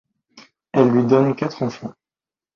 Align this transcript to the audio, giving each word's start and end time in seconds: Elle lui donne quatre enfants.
Elle 0.73 0.89
lui 0.89 1.05
donne 1.05 1.35
quatre 1.35 1.61
enfants. 1.61 1.93